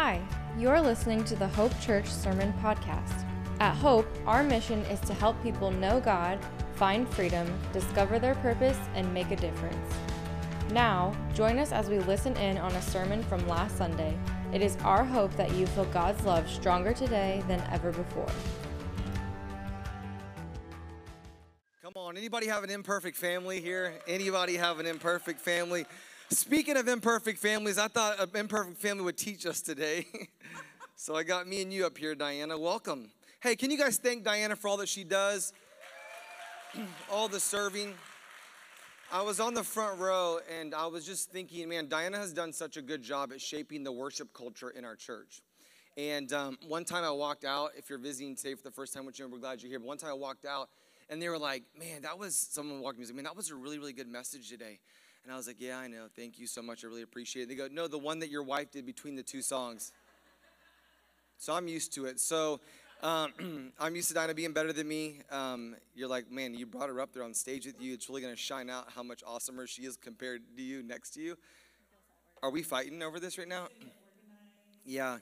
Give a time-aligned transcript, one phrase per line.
[0.00, 0.22] Hi,
[0.56, 3.24] you're listening to the Hope Church Sermon Podcast.
[3.58, 6.38] At Hope, our mission is to help people know God,
[6.76, 9.92] find freedom, discover their purpose, and make a difference.
[10.70, 14.16] Now, join us as we listen in on a sermon from last Sunday.
[14.52, 18.30] It is our hope that you feel God's love stronger today than ever before.
[21.82, 23.94] Come on, anybody have an imperfect family here?
[24.06, 25.86] Anybody have an imperfect family?
[26.30, 30.06] Speaking of imperfect families, I thought an imperfect family would teach us today.
[30.94, 32.58] so I got me and you up here, Diana.
[32.58, 33.10] Welcome.
[33.40, 35.54] Hey, can you guys thank Diana for all that she does?
[37.10, 37.94] all the serving.
[39.10, 42.52] I was on the front row and I was just thinking, man, Diana has done
[42.52, 45.40] such a good job at shaping the worship culture in our church.
[45.96, 49.06] And um, one time I walked out, if you're visiting today for the first time,
[49.06, 50.68] which we're glad you're here, but one time I walked out
[51.08, 53.50] and they were like, man, that was, someone walked me and said, man, that was
[53.50, 54.78] a really, really good message today.
[55.24, 56.06] And I was like, yeah, I know.
[56.16, 56.84] Thank you so much.
[56.84, 57.48] I really appreciate it.
[57.48, 59.92] They go, no, the one that your wife did between the two songs.
[61.38, 62.18] So I'm used to it.
[62.18, 62.60] So
[63.02, 65.20] um, I'm used to Dinah being better than me.
[65.30, 67.94] Um, you're like, man, you brought her up there on stage with you.
[67.94, 71.10] It's really going to shine out how much awesomer she is compared to you next
[71.10, 71.36] to you.
[72.42, 73.68] Are we fighting over this right now?
[74.84, 75.18] Yeah.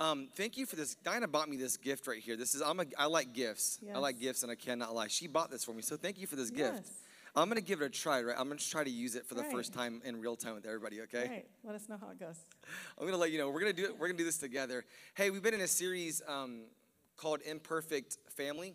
[0.00, 0.94] Um, thank you for this.
[0.94, 2.36] Dinah bought me this gift right here.
[2.36, 3.80] This is I'm a I like gifts.
[3.84, 3.96] Yes.
[3.96, 5.08] I like gifts, and I cannot lie.
[5.08, 6.88] She bought this for me, so thank you for this gift.
[7.36, 8.22] I'm gonna give it a try.
[8.22, 9.52] Right, I'm gonna try to use it for the Right.
[9.52, 11.00] first time in real time with everybody.
[11.02, 11.28] Okay.
[11.28, 11.48] Right.
[11.64, 12.38] Let us know how it goes.
[12.98, 13.50] I'm gonna let you know.
[13.50, 13.98] We're gonna do it.
[13.98, 14.84] We're gonna do this together.
[15.14, 16.62] Hey, we've been in a series um,
[17.16, 18.74] called Imperfect Family,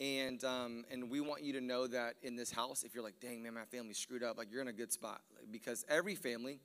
[0.00, 3.20] and um, and we want you to know that in this house, if you're like,
[3.20, 5.20] dang man, my family's screwed up, like you're in a good spot
[5.50, 6.58] because every family,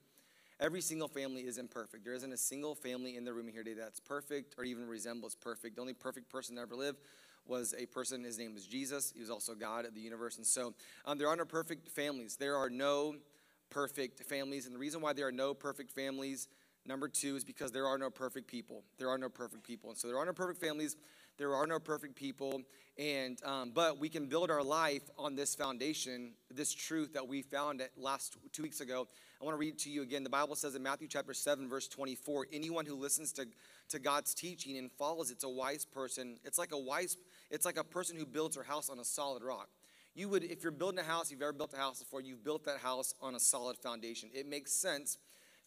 [0.59, 2.03] every single family is imperfect.
[2.03, 5.35] There isn't a single family in the room here today that's perfect or even resembles
[5.35, 5.75] perfect.
[5.75, 6.95] The only perfect person to ever live
[7.47, 8.23] was a person.
[8.23, 9.11] His name was Jesus.
[9.13, 10.73] He was also God of the universe, and so
[11.05, 12.35] um, there are no perfect families.
[12.37, 13.15] There are no
[13.69, 14.65] perfect families.
[14.65, 16.47] And the reason why there are no perfect families,
[16.85, 18.83] number two, is because there are no perfect people.
[18.97, 19.89] There are no perfect people.
[19.89, 20.95] And so there are no perfect families.
[21.37, 22.61] There are no perfect people.
[22.97, 27.41] And um, but we can build our life on this foundation, this truth that we
[27.41, 29.07] found at last two weeks ago.
[29.41, 30.23] I want to read to you again.
[30.23, 33.45] The Bible says in Matthew chapter 7, verse 24, anyone who listens to,
[33.89, 36.37] to God's teaching and follows it's a wise person.
[36.45, 37.17] It's like a wise,
[37.49, 39.69] it's like a person who builds her house on a solid rock.
[40.13, 42.63] You would if you're building a house you've ever built a house before you've built
[42.65, 44.29] that house on a solid foundation.
[44.33, 45.17] It makes sense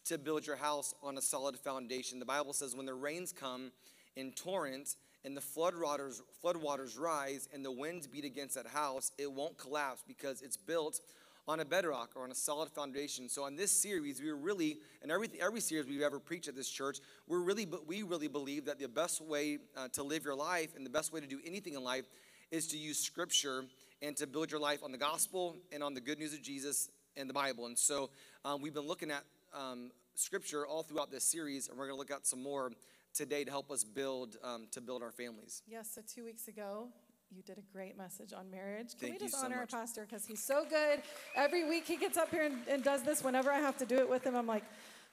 [0.05, 2.19] to build your house on a solid foundation.
[2.19, 3.71] The bible says when the rains come
[4.15, 8.67] in torrents and the flood waters flood waters rise and the winds beat against that
[8.67, 11.01] house it won't collapse because it's built
[11.49, 14.77] on a bedrock or on a solid foundation so on this series we were really
[15.01, 18.27] and every every series we've ever preached at this church we're really but we really
[18.27, 21.25] believe that the best way uh, to live your life and the best way to
[21.25, 22.05] do anything in life
[22.51, 23.63] is to use scripture
[24.01, 26.89] and to build your life on the gospel and on the good news of Jesus
[27.17, 27.65] and the Bible.
[27.65, 28.09] And so
[28.45, 29.23] um, we've been looking at
[29.53, 32.71] um, scripture all throughout this series, and we're going to look at some more
[33.13, 35.63] today to help us build um, to build our families.
[35.67, 35.91] Yes.
[35.93, 36.89] So two weeks ago,
[37.35, 38.89] you did a great message on marriage.
[38.91, 39.73] Can Thank we you just so honor much.
[39.73, 41.01] our pastor because he's so good.
[41.35, 43.23] Every week he gets up here and, and does this.
[43.23, 44.63] Whenever I have to do it with him, I'm like,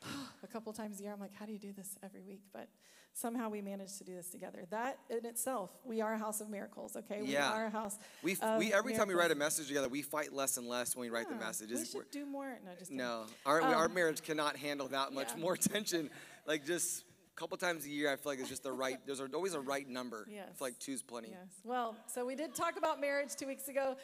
[0.43, 2.41] a couple times a year, I'm like, how do you do this every week?
[2.53, 2.69] But
[3.13, 4.65] somehow we managed to do this together.
[4.71, 6.97] That in itself, we are a house of miracles.
[6.97, 7.51] Okay, we Yeah.
[7.53, 7.99] are a house.
[8.23, 11.03] We, we every time we write a message together, we fight less and less when
[11.03, 11.81] we write the Yeah, messages.
[11.95, 12.59] We should do more.
[12.65, 12.97] No, just kidding.
[12.99, 15.43] no, our, our Um, marriage cannot handle that much yeah.
[15.43, 16.11] more attention.
[16.47, 17.05] Like just
[17.37, 18.99] couple times a year, I feel like it's just the right.
[19.07, 20.27] There's always a right number.
[20.29, 20.49] Yes.
[20.57, 21.29] feel like two's plenty.
[21.29, 21.61] Yes.
[21.65, 23.97] Well, so we did talk about marriage two weeks ago.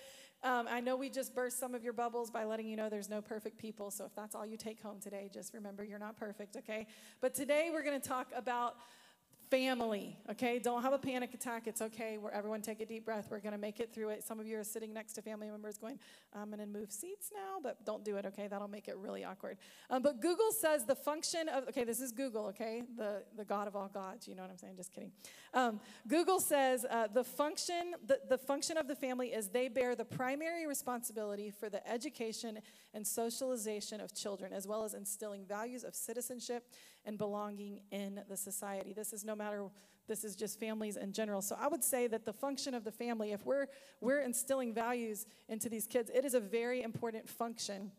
[0.45, 3.09] Um, I know we just burst some of your bubbles by letting you know there's
[3.09, 3.91] no perfect people.
[3.91, 6.87] So if that's all you take home today, just remember you're not perfect, okay?
[7.21, 8.75] But today we're going to talk about
[9.53, 10.59] family, okay?
[10.59, 11.67] Don't have a panic attack.
[11.67, 12.17] It's okay.
[12.17, 13.29] Where everyone take a deep breath.
[13.31, 14.25] We're going to make it through it.
[14.25, 15.99] Some of you are sitting next to family members going,
[16.35, 18.49] I'm going to move seats now, but don't do it, okay?
[18.49, 19.59] That'll make it really awkward.
[19.91, 22.83] Um, but Google says the function of, okay, this is Google, okay?
[22.97, 24.27] The, the God of all gods.
[24.27, 24.77] You know what I'm saying?
[24.79, 25.13] Just kidding.
[25.53, 29.95] Um, Google says uh, the function the, the function of the family is they bear
[29.95, 32.59] the primary responsibility for the education
[32.95, 36.69] and socialization of children, as well as instilling values of citizenship
[37.05, 38.93] and belonging in the society.
[38.93, 39.69] This is no matter
[40.09, 41.41] this is just families in general.
[41.41, 43.67] So I would say that the function of the family, if we're
[44.01, 47.93] we're instilling values into these kids, it is a very important function.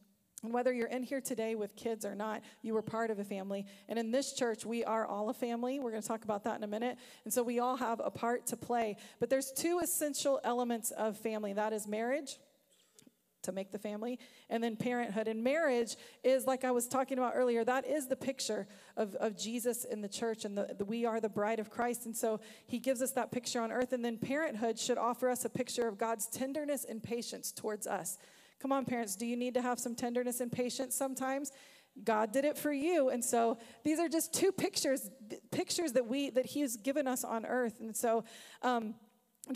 [0.44, 3.24] And whether you're in here today with kids or not, you were part of a
[3.24, 3.66] family.
[3.88, 5.80] And in this church, we are all a family.
[5.80, 6.98] We're going to talk about that in a minute.
[7.24, 8.98] And so we all have a part to play.
[9.22, 12.38] But there's two essential elements of family that is marriage
[13.44, 14.20] to make the family,
[14.50, 15.28] and then parenthood.
[15.28, 18.68] And marriage is, like I was talking about earlier, that is the picture
[18.98, 22.06] of, of Jesus in the church, and the, the, we are the bride of Christ.
[22.06, 23.94] And so he gives us that picture on earth.
[23.94, 28.18] And then parenthood should offer us a picture of God's tenderness and patience towards us.
[28.60, 31.52] Come on, parents, do you need to have some tenderness and patience sometimes?
[32.04, 33.10] God did it for you.
[33.10, 35.10] And so these are just two pictures,
[35.52, 37.80] pictures that we that He's given us on earth.
[37.80, 38.24] And so
[38.62, 38.96] um,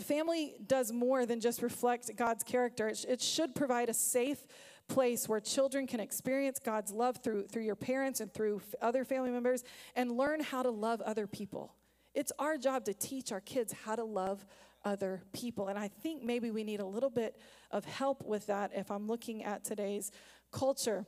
[0.00, 2.88] family does more than just reflect God's character.
[2.88, 4.46] It, sh- it should provide a safe
[4.86, 9.04] place where children can experience God's love through through your parents and through f- other
[9.04, 9.64] family members
[9.96, 11.74] and learn how to love other people.
[12.14, 14.44] It's our job to teach our kids how to love
[14.84, 15.68] other people.
[15.68, 17.36] And I think maybe we need a little bit
[17.70, 20.10] of help with that if I'm looking at today's
[20.50, 21.06] culture.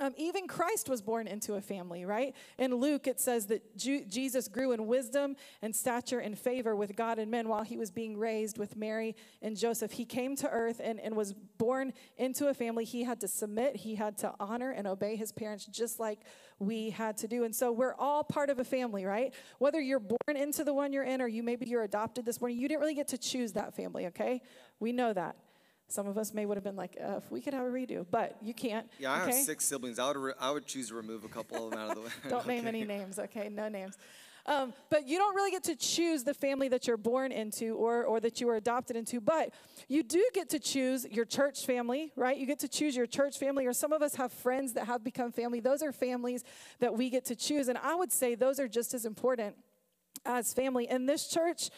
[0.00, 2.34] Um, even Christ was born into a family, right?
[2.58, 6.96] In Luke, it says that Ju- Jesus grew in wisdom and stature and favor with
[6.96, 9.92] God and men while he was being raised with Mary and Joseph.
[9.92, 12.86] He came to earth and, and was born into a family.
[12.86, 16.20] He had to submit, he had to honor and obey his parents, just like
[16.58, 17.44] we had to do.
[17.44, 19.34] And so we're all part of a family, right?
[19.58, 22.58] Whether you're born into the one you're in or you maybe you're adopted this morning,
[22.58, 24.40] you didn't really get to choose that family, okay?
[24.78, 25.36] We know that.
[25.90, 28.06] Some of us may would have been like, uh, if we could have a redo,
[28.10, 28.88] but you can't.
[28.98, 29.36] Yeah, I okay?
[29.36, 29.98] have six siblings.
[29.98, 32.02] I would, re- I would choose to remove a couple of them out of the
[32.02, 32.10] way.
[32.28, 33.48] Don't name any names, okay?
[33.48, 33.96] No names.
[34.46, 38.04] Um, but you don't really get to choose the family that you're born into or,
[38.04, 39.52] or that you were adopted into, but
[39.86, 42.36] you do get to choose your church family, right?
[42.36, 45.04] You get to choose your church family, or some of us have friends that have
[45.04, 45.60] become family.
[45.60, 46.42] Those are families
[46.78, 47.68] that we get to choose.
[47.68, 49.56] And I would say those are just as important
[50.26, 50.86] as family.
[50.88, 51.70] In this church,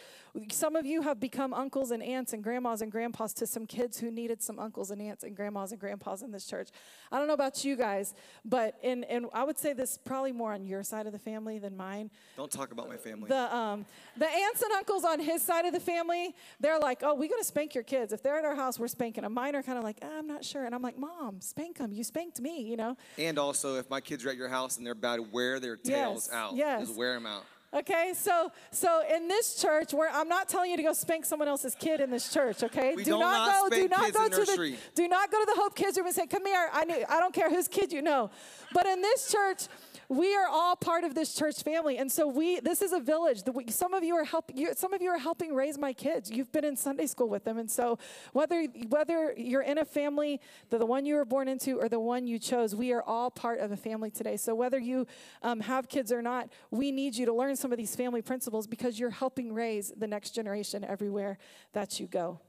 [0.51, 3.99] some of you have become uncles and aunts and grandmas and grandpas to some kids
[3.99, 6.69] who needed some uncles and aunts and grandmas and grandpas in this church.
[7.11, 10.51] I don't know about you guys, but in, and I would say this probably more
[10.53, 12.09] on your side of the family than mine.
[12.35, 13.27] Don't talk about my family.
[13.29, 13.85] The, um,
[14.17, 17.37] the aunts and uncles on his side of the family, they're like, oh, we got
[17.37, 18.11] to spank your kids.
[18.11, 19.33] If they're at our house, we're spanking them.
[19.33, 20.65] Mine are kind of like, ah, I'm not sure.
[20.65, 21.93] And I'm like, Mom, spank them.
[21.93, 22.97] You spanked me, you know?
[23.19, 26.27] and also, if my kids are at your house and they're bad, wear their tails
[26.27, 26.55] Yes, out.
[26.55, 26.87] yes.
[26.87, 27.43] Just wear them out.
[27.73, 31.47] Okay, so so in this church, where I'm not telling you to go spank someone
[31.47, 32.61] else's kid in this church.
[32.63, 33.75] Okay, We do not, not go.
[33.75, 34.71] Do not go to nursery.
[34.71, 34.77] the.
[34.93, 37.19] Do not go to the Hope Kids room and say, "Come here." I need, I
[37.19, 38.29] don't care whose kid you know,
[38.73, 39.63] but in this church.
[40.09, 42.59] We are all part of this church family, and so we.
[42.59, 43.43] This is a village.
[43.69, 44.57] Some of you are helping.
[44.57, 46.29] You, some of you are helping raise my kids.
[46.29, 47.97] You've been in Sunday school with them, and so
[48.33, 50.39] whether whether you're in a family,
[50.69, 53.31] the, the one you were born into, or the one you chose, we are all
[53.31, 54.37] part of a family today.
[54.37, 55.07] So whether you
[55.41, 58.67] um, have kids or not, we need you to learn some of these family principles
[58.67, 61.37] because you're helping raise the next generation everywhere
[61.73, 62.39] that you go.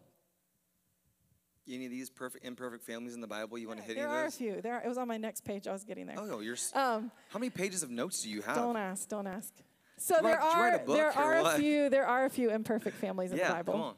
[1.70, 3.56] Any of these perfect, imperfect families in the Bible?
[3.56, 4.36] You want to hit there any are of a those?
[4.36, 4.60] few.
[4.60, 5.66] There, are, it was on my next page.
[5.66, 6.16] I was getting there.
[6.18, 6.54] Oh, no, you're.
[6.54, 8.56] s- Um, how many pages of notes do you have?
[8.56, 9.08] Don't ask.
[9.08, 9.52] Don't ask.
[9.96, 11.56] So you there write- did you write are book there or are a what?
[11.58, 13.72] few there are a few imperfect families in yeah, the Bible.
[13.74, 13.94] come on.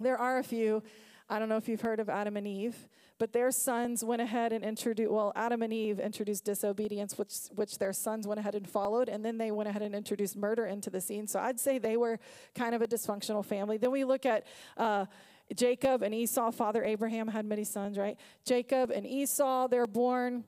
[0.00, 0.82] There are a few.
[1.30, 2.76] I don't know if you've heard of Adam and Eve,
[3.18, 5.10] but their sons went ahead and introduced.
[5.10, 9.24] Well, Adam and Eve introduced disobedience, which which their sons went ahead and followed, and
[9.24, 11.26] then they went ahead and introduced murder into the scene.
[11.26, 12.18] So I'd say they were
[12.54, 13.78] kind of a dysfunctional family.
[13.78, 14.44] Then we look at.
[14.76, 15.06] Uh,
[15.54, 18.18] Jacob and Esau, father Abraham had many sons, right?
[18.44, 20.44] Jacob and Esau, they're born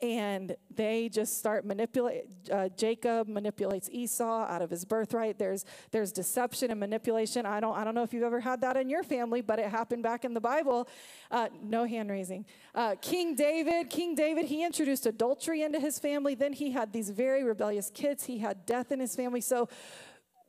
[0.00, 5.38] and they just start manipulate uh, jacob manipulates esau out of his birthright.
[5.38, 7.46] There's there's deception and manipulation.
[7.46, 9.68] I don't i don't know if you've ever had that in your family but it
[9.68, 10.88] happened back in the bible.
[11.30, 12.46] Uh, no hand raising.
[12.74, 16.34] Uh, king david king david he introduced adultery into his family.
[16.34, 18.24] Then he had these very rebellious kids.
[18.24, 19.40] He had death in his family.
[19.40, 19.68] So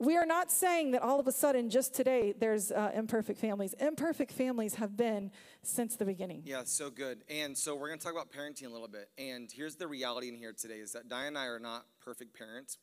[0.03, 3.73] we are not saying that all of a sudden, just today, there's uh, imperfect families.
[3.79, 6.41] Imperfect families have been since the beginning.
[6.45, 7.23] Yeah, so good.
[7.29, 9.09] And so we're going to talk about parenting a little bit.
[9.17, 12.37] And here's the reality in here today is that Diane and I are not perfect
[12.37, 12.77] parents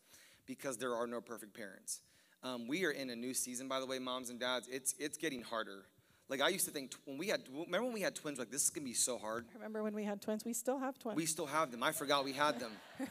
[0.46, 2.00] because there are no perfect parents.
[2.42, 4.66] Um, we are in a new season, by the way, moms and dads.
[4.68, 5.84] It's it's getting harder.
[6.30, 8.64] Like I used to think when we had remember when we had twins, like this
[8.64, 9.44] is gonna be so hard.
[9.54, 10.44] Remember when we had twins?
[10.44, 11.16] We still have twins.
[11.16, 11.82] We still have them.
[11.82, 12.72] I forgot we had them.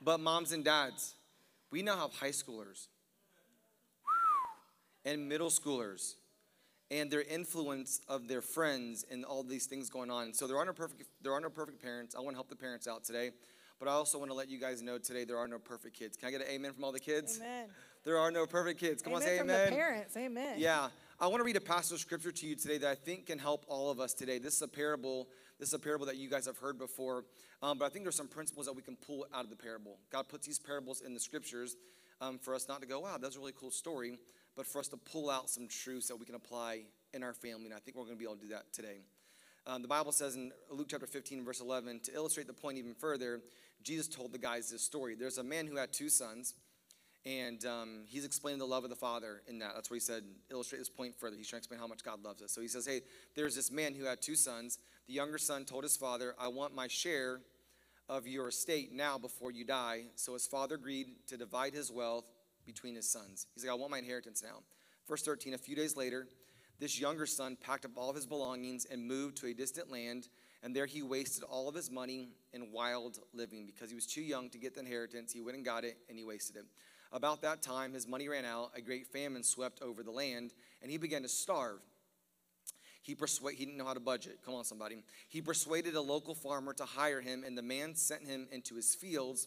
[0.00, 1.14] but moms and dads,
[1.72, 2.86] we now have high schoolers
[5.06, 6.16] and middle schoolers
[6.90, 10.34] and their influence of their friends and all these things going on.
[10.34, 12.14] So there are no perfect there are no perfect parents.
[12.14, 13.30] I want to help the parents out today.
[13.78, 16.16] But I also want to let you guys know today there are no perfect kids.
[16.16, 17.38] Can I get an amen from all the kids?
[17.38, 17.66] Amen.
[18.04, 19.02] There are no perfect kids.
[19.02, 19.70] Come amen on, say from amen.
[19.70, 20.16] the parents.
[20.16, 20.54] Amen.
[20.58, 20.88] Yeah.
[21.20, 23.38] I want to read a passage of scripture to you today that I think can
[23.38, 24.38] help all of us today.
[24.38, 25.28] This is a parable.
[25.58, 27.24] This is a parable that you guys have heard before.
[27.62, 29.98] Um, but I think there's some principles that we can pull out of the parable.
[30.10, 31.76] God puts these parables in the scriptures
[32.20, 34.18] um, for us not to go, wow, that's a really cool story,
[34.56, 36.82] but for us to pull out some truths that we can apply
[37.12, 37.66] in our family.
[37.66, 39.00] And I think we're going to be able to do that today.
[39.66, 42.94] Um, the Bible says in Luke chapter 15, verse 11, to illustrate the point even
[42.94, 43.40] further,
[43.82, 45.14] Jesus told the guys this story.
[45.14, 46.54] There's a man who had two sons.
[47.24, 49.72] And um, he's explaining the love of the Father in that.
[49.74, 50.22] That's what he said.
[50.48, 51.36] Illustrate this point further.
[51.36, 52.52] He's trying to explain how much God loves us.
[52.52, 53.00] So he says, Hey,
[53.34, 54.78] there's this man who had two sons.
[55.08, 57.40] The younger son told his father, I want my share
[58.08, 60.04] of your estate now before you die.
[60.14, 62.30] So his father agreed to divide his wealth
[62.66, 63.46] between his sons.
[63.54, 64.62] He's like, I want my inheritance now.
[65.08, 66.26] Verse 13 A few days later,
[66.78, 70.28] this younger son packed up all of his belongings and moved to a distant land
[70.62, 74.20] And there he wasted all of his money in wild living because he was too
[74.20, 75.32] young to get the inheritance.
[75.32, 76.64] He went and got it, and he wasted it.
[77.12, 78.72] About that time, his money ran out.
[78.74, 81.78] A great famine swept over the land, and he began to starve.
[83.02, 84.40] He, he didn't know how to budget.
[84.44, 84.96] Come on, somebody.
[85.28, 88.96] He persuaded a local farmer to hire him, and the man sent him into his
[88.96, 89.46] fields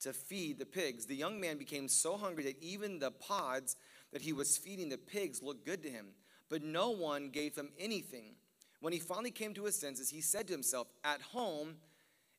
[0.00, 1.06] to feed the pigs.
[1.06, 3.76] The young man became so hungry that even the pods
[4.12, 6.08] that he was feeding the pigs looked good to him,
[6.48, 8.34] but no one gave him anything.
[8.80, 11.76] When he finally came to his senses, he said to himself, At home,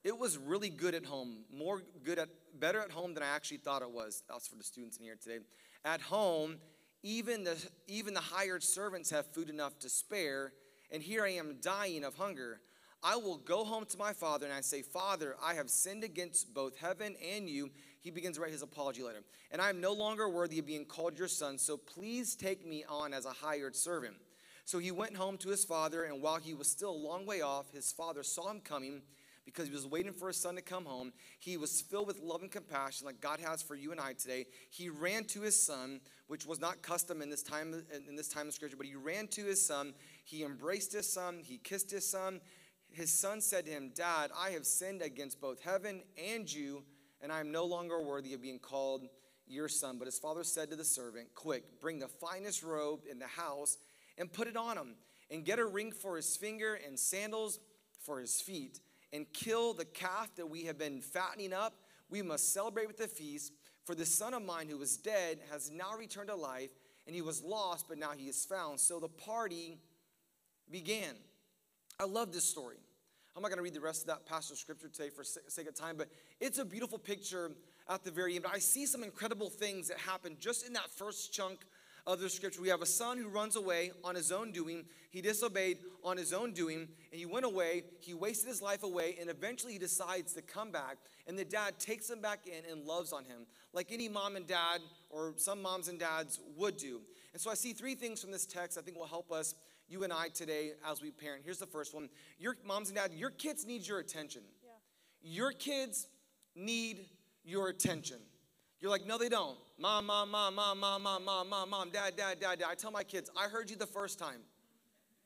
[0.03, 3.57] it was really good at home, more good at better at home than I actually
[3.57, 4.23] thought it was.
[4.27, 5.39] That's for the students in here today.
[5.85, 6.57] At home,
[7.03, 10.53] even the even the hired servants have food enough to spare,
[10.91, 12.61] and here I am dying of hunger.
[13.03, 16.53] I will go home to my father and I say, Father, I have sinned against
[16.53, 17.71] both heaven and you.
[17.99, 19.23] He begins to write his apology letter.
[19.51, 22.83] And I am no longer worthy of being called your son, so please take me
[22.87, 24.15] on as a hired servant.
[24.65, 27.41] So he went home to his father, and while he was still a long way
[27.41, 29.01] off, his father saw him coming
[29.45, 31.11] because he was waiting for his son to come home.
[31.39, 34.45] He was filled with love and compassion, like God has for you and I today.
[34.69, 38.47] He ran to his son, which was not custom in this time in this time
[38.47, 39.93] of scripture, but he ran to his son.
[40.23, 41.39] He embraced his son.
[41.41, 42.39] He kissed his son.
[42.91, 46.83] His son said to him, Dad, I have sinned against both heaven and you,
[47.21, 49.07] and I am no longer worthy of being called
[49.47, 49.97] your son.
[49.97, 53.77] But his father said to the servant, Quick, bring the finest robe in the house
[54.17, 54.95] and put it on him,
[55.29, 57.59] and get a ring for his finger and sandals
[58.01, 58.79] for his feet,
[59.13, 61.73] and kill the calf that we have been fattening up.
[62.09, 63.53] We must celebrate with a feast.
[63.85, 66.69] For the son of mine who was dead has now returned to life,
[67.07, 68.79] and he was lost, but now he is found.
[68.79, 69.79] So the party
[70.69, 71.15] began.
[72.01, 72.77] I love this story.
[73.35, 75.67] I'm not going to read the rest of that passage of scripture today for sake
[75.67, 77.51] of time, but it's a beautiful picture
[77.87, 78.45] at the very end.
[78.51, 81.59] I see some incredible things that happen just in that first chunk
[82.07, 82.59] of the scripture.
[82.59, 84.85] We have a son who runs away on his own doing.
[85.11, 87.83] He disobeyed on his own doing, and he went away.
[87.99, 90.97] He wasted his life away, and eventually he decides to come back.
[91.27, 94.47] And the dad takes him back in and loves on him, like any mom and
[94.47, 94.81] dad,
[95.11, 97.01] or some moms and dads would do.
[97.33, 99.53] And so I see three things from this text I think will help us
[99.91, 101.43] you and I today as we parent.
[101.43, 102.09] Here's the first one.
[102.39, 104.41] Your moms and dad, your kids need your attention.
[104.63, 104.69] Yeah.
[105.21, 106.07] Your kids
[106.55, 107.05] need
[107.43, 108.17] your attention.
[108.79, 109.57] You're like, no, they don't.
[109.77, 112.67] Mom, mom, mom, mom, mom, mom, mom, mom, mom, dad, dad, dad, dad.
[112.69, 114.39] I tell my kids, I heard you the first time.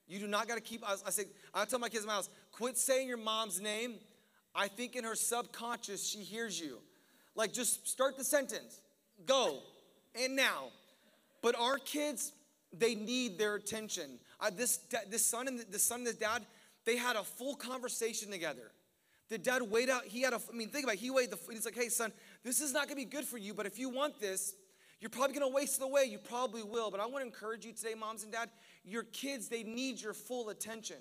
[0.07, 2.15] You do not got to keep, I, I say, I tell my kids in my
[2.15, 3.95] house, quit saying your mom's name.
[4.53, 6.79] I think in her subconscious, she hears you.
[7.36, 8.81] Like, just start the sentence.
[9.25, 9.60] Go.
[10.22, 10.69] And now.
[11.41, 12.34] But our kids,
[12.72, 14.19] they need their attention.
[14.39, 16.46] Uh, this, this son and the, the son and his dad,
[16.86, 18.72] they had a full conversation together.
[19.30, 21.39] The dad weighed out, he had a, I mean, think about it, he weighed the,
[21.50, 22.12] he's like, hey, son,
[22.44, 24.54] this is not gonna be good for you, but if you want this,
[25.01, 26.06] you're probably gonna waste it away.
[26.06, 26.89] You probably will.
[26.92, 28.50] But I wanna encourage you today, moms and dad,
[28.84, 30.98] your kids, they need your full attention.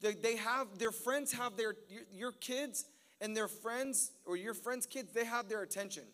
[0.00, 2.84] They, they have, their friends have their, your, your kids
[3.20, 6.04] and their friends, or your friends' kids, they have their attention.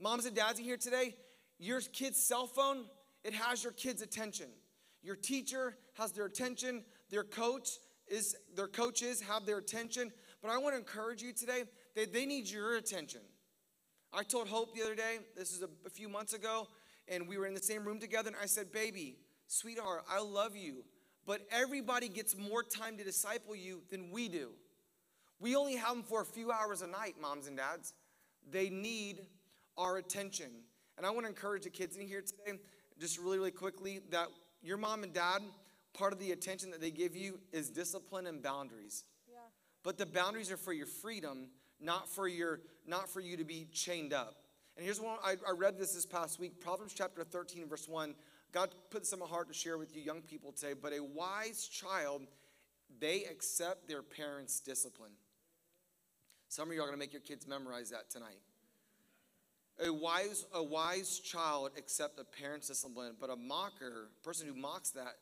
[0.00, 1.14] Moms and dads are here today,
[1.58, 2.84] your kid's cell phone,
[3.24, 4.46] it has your kid's attention.
[5.06, 6.82] Your teacher has their attention.
[7.10, 7.68] Their coach
[8.08, 10.10] is their coaches have their attention.
[10.42, 11.62] But I want to encourage you today
[11.94, 13.20] that they need your attention.
[14.12, 16.66] I told Hope the other day, this is a, a few months ago,
[17.06, 20.56] and we were in the same room together, and I said, Baby, sweetheart, I love
[20.56, 20.84] you,
[21.24, 24.50] but everybody gets more time to disciple you than we do.
[25.38, 27.94] We only have them for a few hours a night, moms and dads.
[28.50, 29.20] They need
[29.78, 30.50] our attention.
[30.96, 32.58] And I want to encourage the kids in here today
[32.98, 34.28] just really, really quickly that
[34.66, 35.42] your mom and dad,
[35.94, 39.04] part of the attention that they give you is discipline and boundaries.
[39.28, 39.38] Yeah.
[39.82, 41.48] But the boundaries are for your freedom,
[41.80, 44.36] not for your not for you to be chained up.
[44.76, 48.14] And here's one I, I read this this past week, Proverbs chapter 13, verse 1.
[48.52, 50.74] God put this in my heart to share with you young people today.
[50.80, 52.22] But a wise child,
[53.00, 55.12] they accept their parents' discipline.
[56.48, 58.38] Some of you are going to make your kids memorize that tonight.
[59.84, 64.54] A wise, a wise child accept a parent's discipline, but a mocker, a person who
[64.54, 65.16] mocks that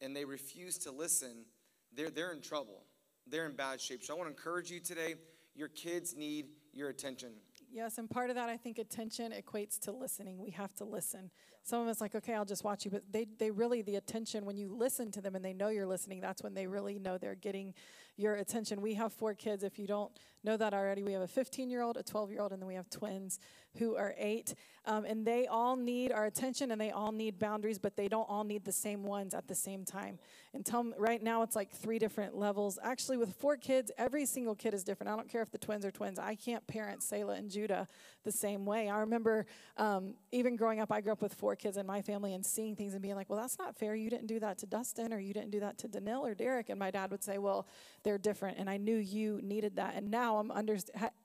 [0.00, 1.44] and they refuse to listen,
[1.92, 2.84] they're, they're in trouble.
[3.26, 4.02] They're in bad shape.
[4.02, 5.16] So I want to encourage you today
[5.54, 7.30] your kids need your attention.
[7.70, 10.38] Yes, and part of that, I think attention equates to listening.
[10.38, 11.30] We have to listen.
[11.64, 14.46] Some of us like, okay, I'll just watch you, but they, they really, the attention,
[14.46, 17.18] when you listen to them and they know you're listening, that's when they really know
[17.18, 17.74] they're getting
[18.18, 18.82] your attention.
[18.82, 19.62] We have four kids.
[19.62, 20.10] If you don't
[20.44, 22.66] know that already, we have a 15 year old, a 12 year old, and then
[22.66, 23.38] we have twins
[23.78, 24.54] who are eight.
[24.84, 28.28] Um, and they all need our attention and they all need boundaries, but they don't
[28.28, 30.18] all need the same ones at the same time.
[30.54, 32.78] And tell them right now it's like three different levels.
[32.82, 35.12] Actually, with four kids, every single kid is different.
[35.12, 36.18] I don't care if the twins are twins.
[36.18, 37.86] I can't parent Selah and Judah
[38.24, 38.88] the same way.
[38.88, 39.44] I remember
[39.76, 42.74] um, even growing up, I grew up with four kids in my family and seeing
[42.74, 43.94] things and being like, well, that's not fair.
[43.94, 46.70] You didn't do that to Dustin or you didn't do that to Danil or Derek.
[46.70, 47.66] And my dad would say, well,
[48.08, 48.56] they're different.
[48.56, 49.94] And I knew you needed that.
[49.94, 50.78] And now I'm under,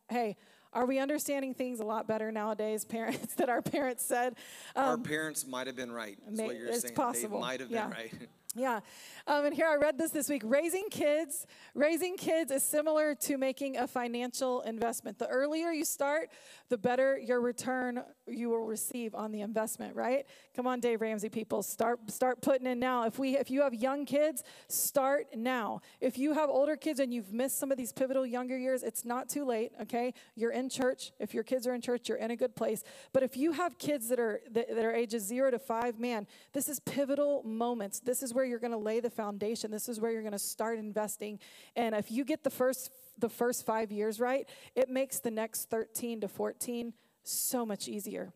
[0.09, 0.35] hey,
[0.73, 4.35] are we understanding things a lot better nowadays, parents, that our parents said?
[4.75, 6.93] Um, our parents might have been right, may, what you're it's saying.
[6.93, 7.39] Possible.
[7.39, 7.87] They might have yeah.
[7.87, 8.13] been right.
[8.55, 8.81] Yeah.
[9.25, 10.43] Um, and here I read this this week.
[10.45, 15.17] Raising kids, raising kids is similar to making a financial investment.
[15.17, 16.29] The earlier you start,
[16.69, 20.27] the better your return you will receive on the investment, right?
[20.55, 23.05] Come on, Dave Ramsey people, start start putting in now.
[23.05, 25.81] If we if you have young kids, start now.
[25.99, 29.03] If you have older kids and you've missed some of these pivotal younger years, it's
[29.03, 30.13] not too late, okay?
[30.35, 31.11] You're in church.
[31.19, 32.83] If your kids are in church, you're in a good place.
[33.13, 36.27] But if you have kids that are that, that are ages 0 to 5, man,
[36.53, 37.99] this is pivotal moments.
[37.99, 39.71] This is where where you're going to lay the foundation.
[39.71, 41.39] This is where you're going to start investing.
[41.77, 45.69] And if you get the first the first 5 years right, it makes the next
[45.69, 48.33] 13 to 14 so much easier.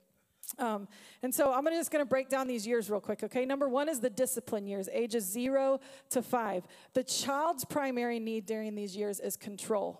[0.59, 0.87] Um,
[1.23, 3.43] and so I'm just going to break down these years real quick, okay?
[3.43, 6.63] Number one is the discipline years, ages zero to five.
[6.93, 9.99] The child's primary need during these years is control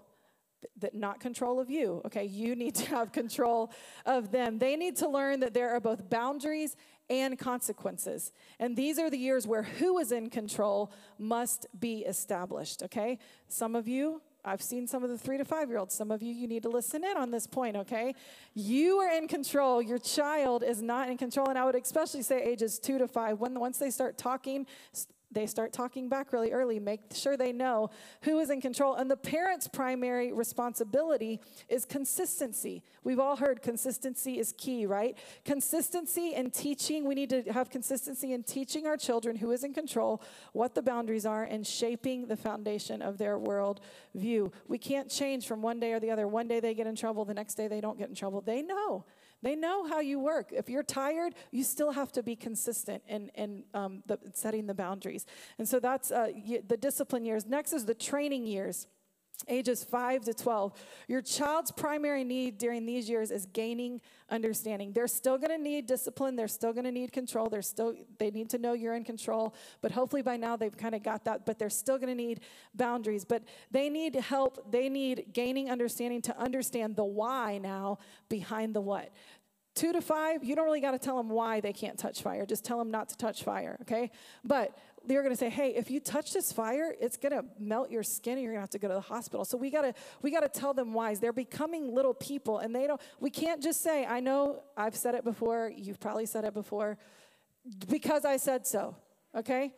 [0.80, 3.72] that not control of you okay you need to have control
[4.06, 6.76] of them they need to learn that there are both boundaries
[7.10, 12.84] and consequences and these are the years where who is in control must be established
[12.84, 15.94] okay some of you I've seen some of the three to five year olds.
[15.94, 18.16] Some of you, you need to listen in on this point, okay?
[18.54, 19.82] You are in control.
[19.82, 21.50] Your child is not in control.
[21.50, 23.40] And I would especially say ages two to five.
[23.40, 24.66] When, once they start talking,
[25.32, 26.80] they start talking back really early.
[26.80, 27.90] Make sure they know
[28.22, 28.96] who is in control.
[28.96, 32.84] And the parent's primary responsibility is consistency.
[33.04, 35.18] We've all heard consistency is key, right?
[35.44, 37.06] Consistency in teaching.
[37.06, 40.22] We need to have consistency in teaching our children who is in control,
[40.54, 43.82] what the boundaries are, and shaping the foundation of their world
[44.16, 44.52] view.
[44.68, 46.28] We can't change from one day or the other.
[46.28, 48.42] One day they get in trouble, the next day they don't get in trouble.
[48.42, 49.06] They know.
[49.44, 50.52] They know how you work.
[50.52, 54.74] If you're tired, you still have to be consistent in, in um, the, setting the
[54.74, 55.26] boundaries.
[55.60, 56.32] And so that's uh,
[56.68, 57.46] the discipline years.
[57.46, 58.88] Next is the training years
[59.48, 60.74] ages 5 to 12.
[61.08, 64.92] Your child's primary need during these years is gaining understanding.
[64.92, 67.50] They're still going to need discipline, they're still going to need control.
[67.50, 70.96] They're still they need to know you're in control, but hopefully by now they've kind
[70.96, 72.42] of got that, but they're still going to need
[72.74, 73.26] boundaries.
[73.26, 78.82] But they need help, they need gaining understanding to understand the why now behind the
[78.82, 79.12] what.
[79.78, 82.48] Two to five, you don't really got to tell them why they can't touch fire.
[82.48, 84.10] Just tell them not to touch fire, okay?
[84.44, 84.76] But
[85.08, 88.04] they're going to say, "Hey, if you touch this fire, it's going to melt your
[88.04, 89.94] skin, and you're going to have to go to the hospital." So we got to
[90.22, 91.20] we got to tell them whys.
[91.20, 93.02] They're becoming little people, and they don't.
[93.20, 95.72] We can't just say, "I know I've said it before.
[95.76, 96.98] You've probably said it before,"
[97.90, 98.96] because I said so.
[99.36, 99.74] Okay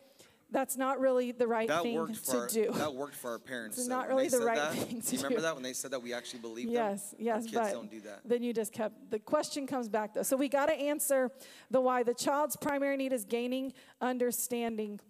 [0.52, 2.70] that's not really the right that thing to our, do.
[2.72, 3.76] That worked for our parents.
[3.76, 5.16] It's so not really the right that, thing to do.
[5.16, 7.20] You remember that when they said that we actually believed yes, them?
[7.20, 8.20] Yes, yes, but don't do that.
[8.24, 10.22] Then you just kept the question comes back though.
[10.22, 11.30] So we got to answer
[11.70, 12.02] the why.
[12.02, 15.00] The child's primary need is gaining understanding.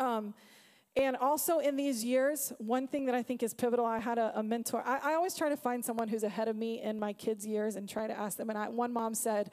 [0.00, 0.34] Um,
[0.96, 4.32] and also in these years, one thing that I think is pivotal, I had a,
[4.34, 4.82] a mentor.
[4.84, 7.76] I, I, always try to find someone who's ahead of me in my kids' years
[7.76, 8.50] and try to ask them.
[8.50, 9.50] And I, one mom said,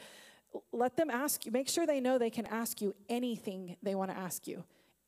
[0.71, 4.09] let them ask you, make sure they know they can ask you anything they want
[4.09, 4.63] to ask you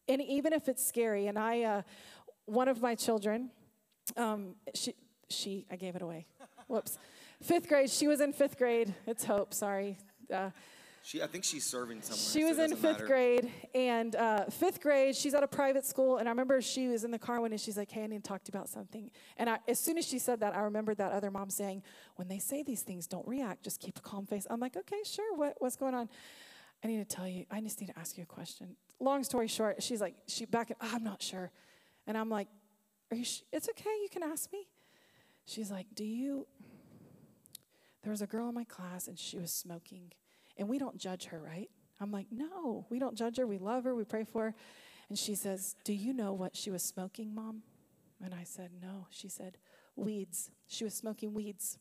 [0.10, 1.28] and even if it's scary.
[1.28, 1.82] And I, uh,
[2.46, 3.52] one of my children,
[4.18, 4.96] um, she,
[5.30, 6.26] she, I gave it away.
[6.68, 6.98] Whoops.
[7.42, 7.90] Fifth grade.
[7.90, 8.94] She was in fifth grade.
[9.06, 9.54] It's Hope.
[9.54, 9.98] Sorry.
[10.34, 10.50] Uh,
[11.02, 12.20] she, I think she's serving somewhere.
[12.20, 13.08] She was so in fifth matter.
[13.08, 16.18] grade, and uh, fifth grade, she's at a private school.
[16.18, 18.24] And I remember she was in the car one, and she's like, "Hey, I need
[18.24, 20.62] to talk to you about something." And I, as soon as she said that, I
[20.62, 21.84] remembered that other mom saying,
[22.16, 23.64] "When they say these things, don't react.
[23.64, 25.36] Just keep a calm face." I'm like, "Okay, sure.
[25.36, 26.10] What, what's going on?"
[26.84, 27.46] I need to tell you.
[27.52, 30.72] I just need to ask you a question long story short, she's like, she back,
[30.80, 31.52] oh, I'm not sure.
[32.08, 32.48] And I'm like,
[33.12, 34.68] are you, sh- it's okay, you can ask me.
[35.46, 36.48] She's like, do you,
[38.04, 40.12] there was a girl in my class and she was smoking
[40.60, 41.70] and we don't judge her, right?
[42.00, 43.48] I'm like, no, we don't judge her.
[43.48, 43.96] We love her.
[43.96, 44.56] We pray for her.
[45.10, 47.64] And she says, do you know what she was smoking, mom?
[48.24, 49.08] And I said, no.
[49.10, 49.58] She said,
[49.96, 50.52] weeds.
[50.68, 51.80] She was smoking weeds.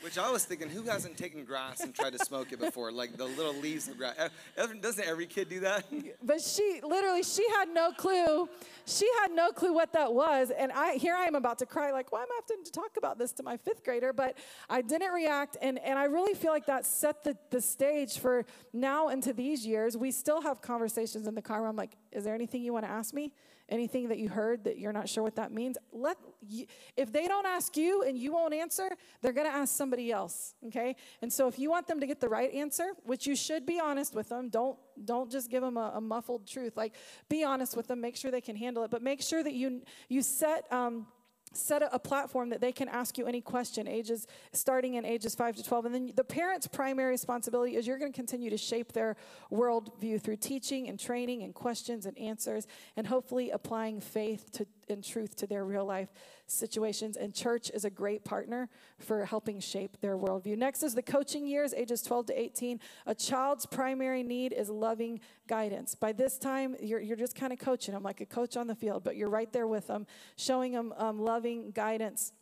[0.00, 2.92] Which I was thinking, who hasn't taken grass and tried to smoke it before?
[2.92, 4.14] Like the little leaves of grass.
[4.56, 5.84] Doesn't every kid do that?
[6.22, 8.48] But she literally, she had no clue.
[8.86, 10.50] She had no clue what that was.
[10.50, 12.96] And I here I am about to cry, like, why am I having to talk
[12.96, 14.12] about this to my fifth grader?
[14.12, 14.36] But
[14.68, 15.56] I didn't react.
[15.62, 19.66] And, and I really feel like that set the, the stage for now into these
[19.66, 19.96] years.
[19.96, 22.84] We still have conversations in the car where I'm like, is there anything you want
[22.84, 23.32] to ask me?
[23.68, 26.16] anything that you heard that you're not sure what that means, let
[26.46, 26.66] you,
[26.96, 28.88] if they don't ask you and you won't answer,
[29.20, 30.96] they're going to ask somebody else, okay?
[31.22, 33.78] And so if you want them to get the right answer, which you should be
[33.78, 36.76] honest with them, don't don't just give them a, a muffled truth.
[36.76, 36.94] Like
[37.28, 39.82] be honest with them, make sure they can handle it, but make sure that you
[40.08, 41.06] you set um,
[41.52, 45.56] set a, platform that they can ask you any question ages starting in ages 5
[45.56, 48.92] to 12 and then the parents primary responsibility is you're going to continue to shape
[48.92, 49.16] their
[49.52, 55.04] worldview through teaching and training and questions and answers and hopefully applying faith to and
[55.04, 56.08] truth to their real life
[56.48, 57.16] situations.
[57.16, 60.56] And church is a great partner for helping shape their worldview.
[60.56, 62.80] Next is the coaching years, ages 12 to 18.
[63.06, 65.94] A child's primary need is loving guidance.
[65.94, 68.74] By this time, you're, you're just kind of coaching them like a coach on the
[68.74, 70.06] field, but you're right there with them,
[70.36, 72.32] showing them um, loving guidance.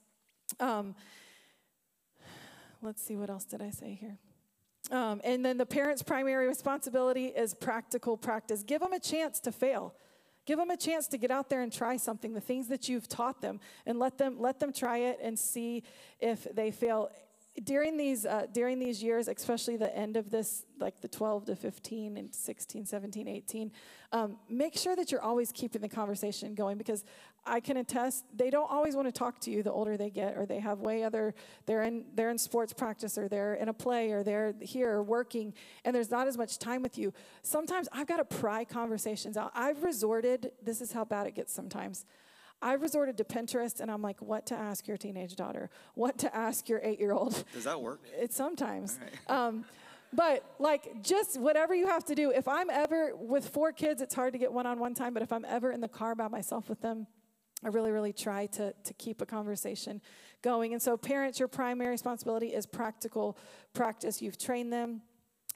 [0.60, 0.94] Um,
[2.82, 4.18] let's see, what else did I say here?
[4.90, 8.62] Um, and then the parent's primary responsibility is practical practice.
[8.62, 9.94] Give them a chance to fail.
[10.46, 13.08] Give them a chance to get out there and try something, the things that you've
[13.08, 15.82] taught them, and let them let them try it and see
[16.20, 17.10] if they fail
[17.64, 21.56] during these uh, during these years especially the end of this like the 12 to
[21.56, 23.72] 15 and 16 17 18
[24.12, 27.04] um, make sure that you're always keeping the conversation going because
[27.46, 30.36] i can attest they don't always want to talk to you the older they get
[30.36, 31.34] or they have way other
[31.66, 35.54] they're in they're in sports practice or they're in a play or they're here working
[35.84, 37.12] and there's not as much time with you.
[37.42, 39.50] Sometimes i've got to pry conversations out.
[39.54, 42.04] I've resorted this is how bad it gets sometimes
[42.62, 45.70] I've resorted to Pinterest and I'm like, what to ask your teenage daughter?
[45.94, 47.44] What to ask your eight year old?
[47.52, 48.00] Does that work?
[48.18, 48.98] It sometimes.
[49.28, 49.36] Right.
[49.36, 49.64] Um,
[50.12, 52.30] but like, just whatever you have to do.
[52.30, 55.22] If I'm ever with four kids, it's hard to get one on one time, but
[55.22, 57.06] if I'm ever in the car by myself with them,
[57.64, 60.00] I really, really try to, to keep a conversation
[60.42, 60.72] going.
[60.72, 63.36] And so, parents, your primary responsibility is practical
[63.72, 64.20] practice.
[64.20, 65.02] You've trained them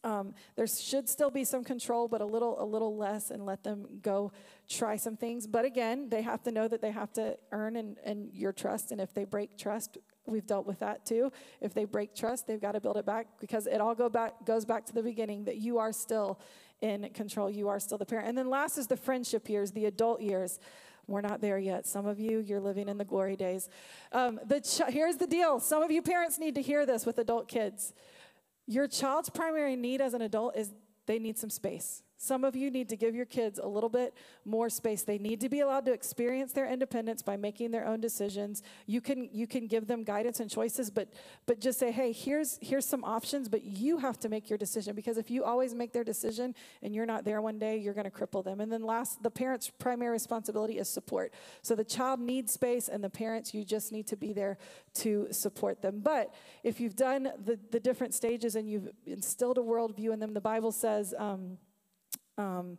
[0.03, 3.63] um, there should still be some control, but a little, a little less, and let
[3.63, 4.33] them go
[4.69, 5.47] try some things.
[5.47, 8.93] But again, they have to know that they have to earn and, and your trust.
[8.93, 11.33] And if they break trust, we've dealt with that too.
[11.61, 14.45] If they break trust, they've got to build it back because it all go back
[14.45, 16.41] goes back to the beginning that you are still
[16.81, 17.51] in control.
[17.51, 18.29] You are still the parent.
[18.29, 20.59] And then last is the friendship years, the adult years.
[21.07, 21.87] We're not there yet.
[21.87, 23.69] Some of you, you're living in the glory days.
[24.13, 25.59] Um, the ch- here's the deal.
[25.59, 27.93] Some of you parents need to hear this with adult kids.
[28.71, 30.71] Your child's primary need as an adult is
[31.07, 32.05] they need some space.
[32.23, 34.13] Some of you need to give your kids a little bit
[34.45, 35.05] more space.
[35.05, 38.63] They need to be allowed to experience their independence by making their own decisions.
[38.87, 41.09] You can you can give them guidance and choices, but
[41.47, 44.95] but just say, "Hey, here's here's some options, but you have to make your decision
[44.95, 48.11] because if you always make their decision and you're not there one day, you're going
[48.11, 51.33] to cripple them." And then last, the parents' primary responsibility is support.
[51.63, 54.59] So the child needs space and the parents you just need to be there
[54.97, 56.01] to support them.
[56.01, 60.35] But if you've done the the different stages and you've instilled a worldview in them,
[60.35, 61.57] the Bible says um,
[62.41, 62.79] um,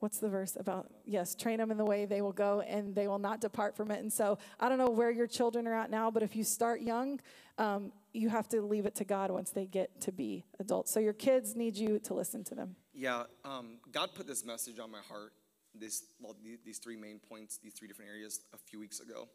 [0.00, 0.90] what's the verse about?
[1.04, 3.90] Yes, train them in the way they will go and they will not depart from
[3.90, 4.00] it.
[4.00, 6.80] And so I don't know where your children are at now, but if you start
[6.80, 7.20] young,
[7.58, 10.92] um, you have to leave it to God once they get to be adults.
[10.92, 12.76] So your kids need you to listen to them.
[12.92, 15.32] Yeah, um, God put this message on my heart,
[15.74, 19.28] this, well, these three main points, these three different areas a few weeks ago.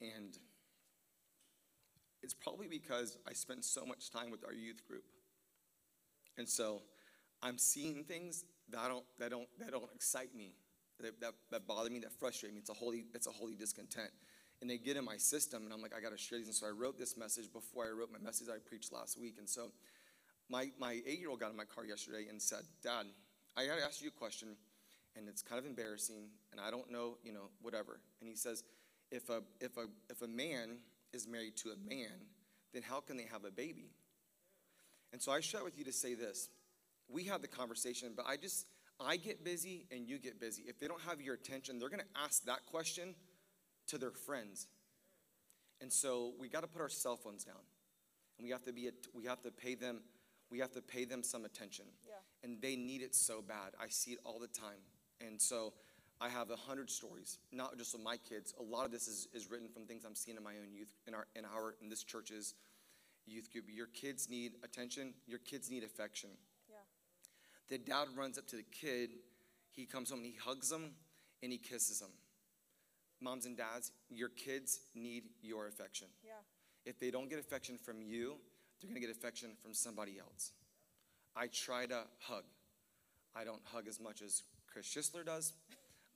[0.00, 0.38] And
[2.22, 5.04] it's probably because I spent so much time with our youth group.
[6.38, 6.82] And so
[7.42, 10.54] I'm seeing things that don't that don't that don't excite me,
[11.00, 12.60] that, that, that bother me, that frustrate me.
[12.60, 14.10] It's a holy it's a holy discontent.
[14.62, 16.46] And they get in my system, and I'm like, I gotta share these.
[16.46, 19.36] And so I wrote this message before I wrote my message I preached last week.
[19.38, 19.70] And so
[20.48, 23.06] my my eight-year-old got in my car yesterday and said, Dad,
[23.56, 24.56] I gotta ask you a question,
[25.14, 28.00] and it's kind of embarrassing, and I don't know, you know, whatever.
[28.20, 28.64] And he says,
[29.10, 30.78] if a if a if a man
[31.12, 32.26] is married to a man,
[32.72, 33.90] then how can they have a baby?
[35.12, 36.48] And so I share with you to say this
[37.08, 38.66] we have the conversation, but I just,
[39.00, 40.64] I get busy and you get busy.
[40.66, 43.14] If they don't have your attention, they're going to ask that question
[43.88, 44.66] to their friends.
[45.80, 47.56] And so we got to put our cell phones down.
[48.38, 50.00] And we have to be, we have to pay them,
[50.50, 51.86] we have to pay them some attention.
[52.06, 52.14] Yeah.
[52.42, 53.72] And they need it so bad.
[53.80, 54.80] I see it all the time.
[55.26, 55.72] And so
[56.20, 58.54] I have a hundred stories, not just with my kids.
[58.58, 60.94] A lot of this is, is written from things I'm seeing in my own youth,
[61.06, 62.54] in our, in our, in this church's
[63.26, 63.66] youth group.
[63.68, 65.14] Your kids need attention.
[65.26, 66.30] Your kids need affection.
[67.68, 69.10] The dad runs up to the kid.
[69.72, 70.92] He comes home and he hugs him
[71.42, 72.10] and he kisses him.
[73.20, 76.08] Moms and dads, your kids need your affection.
[76.24, 76.32] Yeah.
[76.84, 78.36] If they don't get affection from you,
[78.80, 80.52] they're going to get affection from somebody else.
[81.34, 82.44] I try to hug.
[83.34, 85.54] I don't hug as much as Chris Schisler does,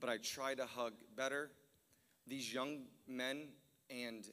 [0.01, 1.51] but I try to hug better.
[2.27, 3.49] These young men
[3.89, 4.27] and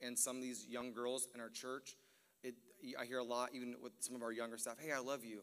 [0.00, 1.94] and some of these young girls in our church,
[2.42, 2.56] it,
[2.98, 4.74] I hear a lot, even with some of our younger staff.
[4.80, 5.42] Hey, I love you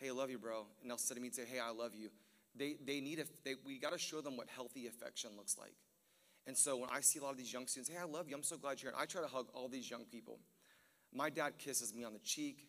[0.00, 0.66] hey, I love you, bro.
[0.80, 2.08] And they'll sit to me and say, hey, I love you.
[2.56, 5.74] They, they need, a, they, we got to show them what healthy affection looks like.
[6.46, 8.34] And so when I see a lot of these young students, hey, I love you.
[8.34, 9.00] I'm so glad you're here.
[9.00, 10.38] I try to hug all these young people.
[11.14, 12.66] My dad kisses me on the cheek.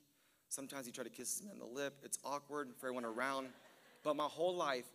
[0.49, 1.95] Sometimes he tries to kiss me on the lip.
[2.03, 3.47] It's awkward for everyone around.
[4.03, 4.85] But my whole life,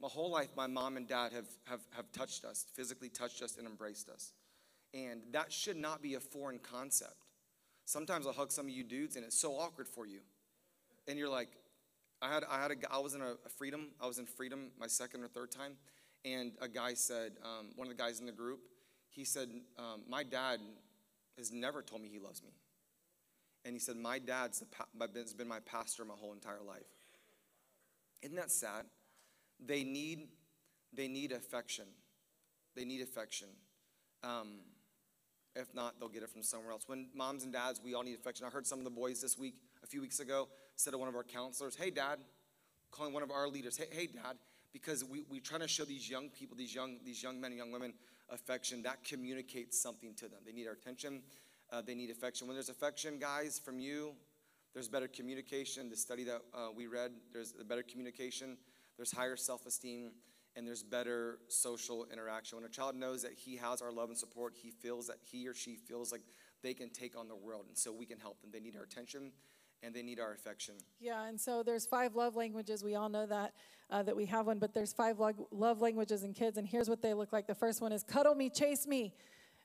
[0.00, 3.58] my whole life, my mom and dad have, have, have touched us, physically touched us
[3.58, 4.32] and embraced us.
[4.94, 7.16] And that should not be a foreign concept.
[7.84, 10.20] Sometimes I'll hug some of you dudes and it's so awkward for you.
[11.06, 11.48] And you're like,
[12.22, 13.88] I had I had a I was in a, freedom.
[14.00, 15.72] I was in freedom my second or third time,
[16.24, 18.60] And a guy said, um, one of the guys in the group,
[19.08, 20.60] he said, um, My dad
[21.36, 22.50] has never told me he loves me.
[23.64, 26.86] And he said, My dad's the pa- has been my pastor my whole entire life.
[28.22, 28.86] Isn't that sad?
[29.64, 30.28] They need,
[30.92, 31.86] they need affection.
[32.76, 33.48] They need affection.
[34.22, 34.60] Um,
[35.56, 36.84] if not, they'll get it from somewhere else.
[36.86, 38.46] When moms and dads, we all need affection.
[38.46, 41.08] I heard some of the boys this week, a few weeks ago, said to one
[41.08, 42.18] of our counselors, Hey, dad,
[42.90, 44.36] calling one of our leaders, Hey, hey dad,
[44.72, 47.58] because we, we're trying to show these young people, these young, these young men and
[47.58, 47.92] young women,
[48.30, 48.82] affection.
[48.82, 50.40] That communicates something to them.
[50.44, 51.22] They need our attention,
[51.72, 52.46] uh, they need affection.
[52.46, 54.12] When there's affection, guys, from you,
[54.74, 55.90] there's better communication.
[55.90, 58.56] The study that uh, we read, there's better communication,
[58.96, 60.12] there's higher self esteem,
[60.56, 62.56] and there's better social interaction.
[62.56, 65.46] When a child knows that he has our love and support, he feels that he
[65.46, 66.22] or she feels like
[66.62, 68.50] they can take on the world, and so we can help them.
[68.52, 69.32] They need our attention
[69.82, 70.74] and they need our affection.
[71.00, 72.84] Yeah, and so there's five love languages.
[72.84, 73.52] We all know that
[73.90, 75.18] uh, that we have one, but there's five
[75.50, 77.46] love languages in kids, and here's what they look like.
[77.46, 79.14] The first one is cuddle me, chase me.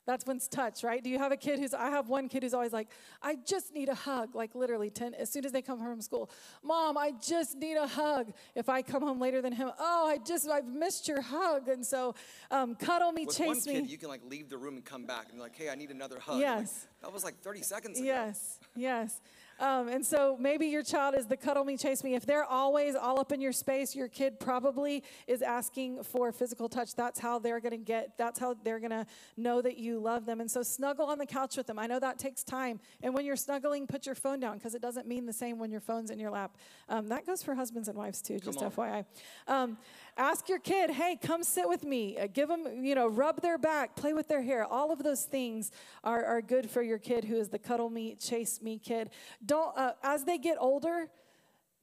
[0.08, 1.04] That's when's touch, right?
[1.04, 2.88] Do you have a kid who's, I have one kid who's always like,
[3.22, 6.00] I just need a hug, like literally 10, as soon as they come home from
[6.00, 6.30] school.
[6.62, 8.32] Mom, I just need a hug.
[8.54, 11.68] If I come home later than him, oh, I just, I've missed your hug.
[11.68, 12.14] And so
[12.50, 13.80] um, cuddle me, With chase one me.
[13.82, 15.74] Kid, you can like leave the room and come back and be like, hey, I
[15.74, 16.40] need another hug.
[16.40, 16.86] Yes.
[17.02, 18.06] Like, that was like 30 seconds ago.
[18.06, 19.20] Yes, yes.
[19.60, 22.14] Um, and so maybe your child is the cuddle me, chase me.
[22.14, 26.68] If they're always all up in your space, your kid probably is asking for physical
[26.68, 26.94] touch.
[26.94, 30.26] That's how they're going to get, that's how they're going to know that you love
[30.26, 30.40] them.
[30.40, 31.78] And so snuggle on the couch with them.
[31.78, 32.78] I know that takes time.
[33.02, 35.72] And when you're snuggling, put your phone down because it doesn't mean the same when
[35.72, 36.56] your phone's in your lap.
[36.88, 39.04] Um, that goes for husbands and wives too, just FYI.
[39.48, 39.76] Um,
[40.16, 42.16] ask your kid, hey, come sit with me.
[42.16, 44.64] Uh, give them, you know, rub their back, play with their hair.
[44.64, 45.72] All of those things
[46.04, 49.10] are, are good for your kid who is the cuddle me, chase me kid
[49.48, 51.08] don't uh, as they get older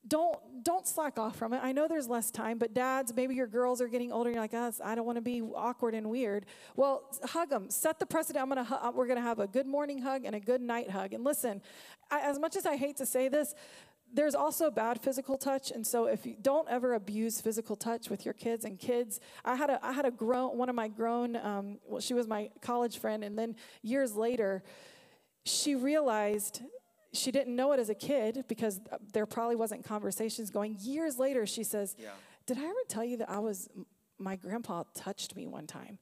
[0.08, 1.60] don't don't slack off from it.
[1.64, 4.44] I know there's less time but dads maybe your girls are getting older and you're
[4.44, 6.46] like oh, i don't want to be awkward and weird.
[6.76, 8.42] Well hug them set the precedent.
[8.44, 11.14] I'm gonna hu- we're gonna have a good morning hug and a good night hug.
[11.14, 11.62] And listen
[12.12, 13.56] I, as much as i hate to say this
[14.14, 15.72] there's also bad physical touch.
[15.72, 19.20] And so if you don't ever abuse physical touch with your kids and kids.
[19.44, 22.28] I had a i had a grown one of my grown um, well she was
[22.28, 23.24] my college friend.
[23.24, 24.64] And then years later
[25.44, 26.62] she realized
[27.16, 28.80] she didn't know it as a kid because
[29.14, 30.78] there probably wasn't conversations going.
[30.80, 32.10] Years later, she says, yeah.
[32.46, 33.70] Did I ever tell you that I was,
[34.20, 35.98] my grandpa touched me one time?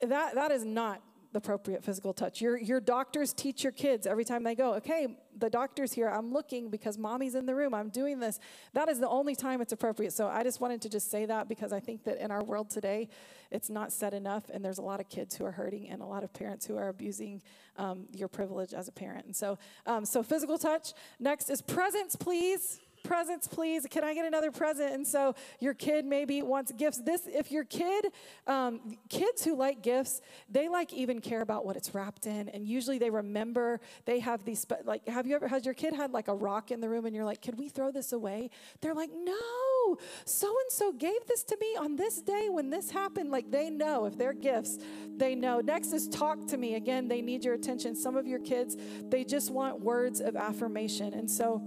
[0.00, 1.02] That, that is not
[1.34, 2.40] appropriate physical touch.
[2.40, 6.08] Your, your doctors teach your kids every time they go, okay, the doctor's here.
[6.08, 7.74] I'm looking because mommy's in the room.
[7.74, 8.38] I'm doing this.
[8.74, 10.12] That is the only time it's appropriate.
[10.12, 12.70] So I just wanted to just say that because I think that in our world
[12.70, 13.08] today,
[13.50, 14.50] it's not said enough.
[14.52, 16.76] And there's a lot of kids who are hurting and a lot of parents who
[16.76, 17.42] are abusing
[17.76, 19.26] um, your privilege as a parent.
[19.26, 20.92] And so, um, so physical touch.
[21.18, 23.86] Next is presents, please presents, please.
[23.90, 24.92] Can I get another present?
[24.94, 27.00] And so your kid maybe wants gifts.
[27.02, 28.06] This, if your kid,
[28.46, 32.66] um, kids who like gifts, they like even care about what it's wrapped in, and
[32.66, 33.80] usually they remember.
[34.04, 35.06] They have these like.
[35.08, 35.48] Have you ever?
[35.48, 37.68] Has your kid had like a rock in the room, and you're like, "Can we
[37.68, 42.22] throw this away?" They're like, "No, so and so gave this to me on this
[42.22, 44.78] day when this happened." Like they know if they're gifts,
[45.16, 45.60] they know.
[45.60, 46.74] Next is talk to me.
[46.74, 47.94] Again, they need your attention.
[47.94, 51.62] Some of your kids, they just want words of affirmation, and so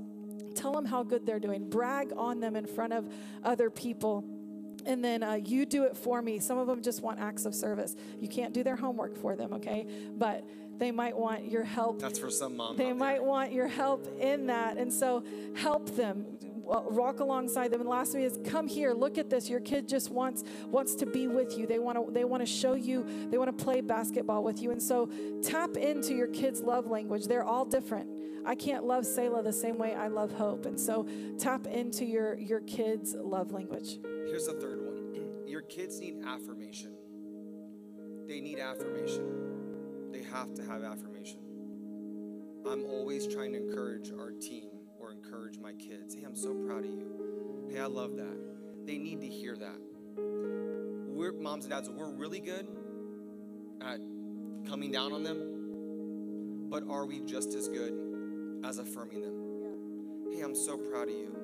[0.55, 1.69] Tell them how good they're doing.
[1.69, 3.09] Brag on them in front of
[3.43, 4.23] other people.
[4.85, 6.39] And then uh, you do it for me.
[6.39, 7.95] Some of them just want acts of service.
[8.19, 9.87] You can't do their homework for them, okay?
[10.15, 11.99] But they might want your help.
[11.99, 12.77] That's for some mom.
[12.77, 14.77] They might want your help in that.
[14.77, 15.23] And so
[15.55, 16.25] help them
[16.67, 19.88] Uh, walk alongside them and last thing is come here look at this your kid
[19.88, 23.06] just wants wants to be with you they want to they want to show you
[23.30, 25.08] they want to play basketball with you and so
[25.43, 28.10] tap into your kids love language they're all different
[28.45, 30.65] I can't love Selah the same way I love hope.
[30.67, 31.08] And so
[31.39, 33.97] tap into your, your kids' love language.
[34.28, 36.95] Here's the third one your kids need affirmation.
[38.28, 40.12] They need affirmation.
[40.12, 41.39] They have to have affirmation.
[42.67, 44.69] I'm always trying to encourage our team
[45.25, 46.15] encourage my kids.
[46.15, 47.67] Hey, I'm so proud of you.
[47.71, 48.38] Hey, I love that.
[48.85, 49.77] They need to hear that.
[50.17, 52.67] We're moms and dads, we're really good
[53.81, 53.99] at
[54.67, 60.31] coming down on them, but are we just as good as affirming them.
[60.31, 60.38] Yeah.
[60.38, 61.35] Hey, I'm so proud of you.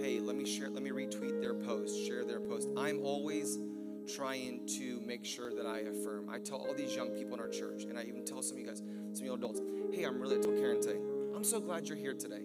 [0.00, 2.68] Hey, let me share, let me retweet their post, share their post.
[2.76, 3.58] I'm always
[4.06, 6.28] trying to make sure that I affirm.
[6.30, 8.62] I tell all these young people in our church, and I even tell some of
[8.62, 8.82] you guys,
[9.12, 9.60] some of you adults,
[9.92, 10.98] hey, I'm really, I told Karen today,
[11.34, 12.42] I'm so glad you're here today.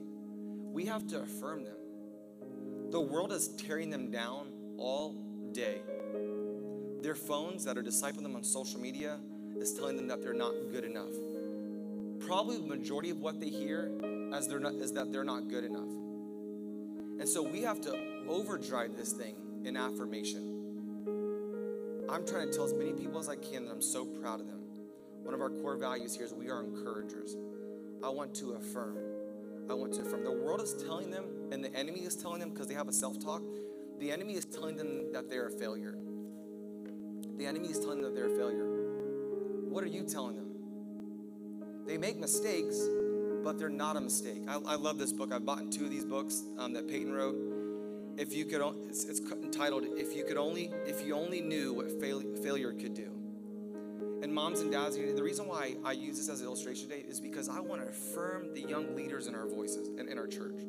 [0.72, 1.76] We have to affirm them.
[2.90, 5.16] The world is tearing them down all
[5.52, 5.82] day.
[7.02, 9.20] Their phones that are discipling them on social media
[9.60, 11.14] is telling them that they're not good enough
[12.26, 13.92] probably the majority of what they hear
[14.34, 15.90] as they're not, is that they're not good enough.
[17.20, 20.58] And so we have to overdrive this thing in affirmation.
[22.10, 24.48] I'm trying to tell as many people as I can that I'm so proud of
[24.48, 24.60] them.
[25.24, 27.36] One of our core values here is we are encouragers.
[28.04, 28.98] I want to affirm.
[29.72, 30.26] I want to affirm.
[30.26, 32.94] The world is telling them, and the enemy is telling them because they have a
[32.94, 33.42] self talk,
[34.00, 35.96] the enemy is telling them that they're a failure.
[37.38, 38.66] The enemy is telling them that they're a failure.
[39.70, 40.50] What are you telling them?
[41.88, 42.82] They make mistakes,
[43.46, 44.44] but they're not a mistake.
[44.46, 45.32] I, I love this book.
[45.32, 47.38] I've bought two of these books um, that Peyton wrote.
[48.18, 51.90] If you could, it's, it's entitled "If You Could Only, If You Only Knew What
[52.02, 53.21] Fail, Failure Could Do."
[54.22, 57.20] And moms and dads, the reason why I use this as an illustration today is
[57.20, 60.60] because I want to affirm the young leaders in our voices and in our church,